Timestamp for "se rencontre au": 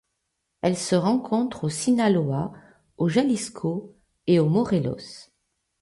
0.77-1.69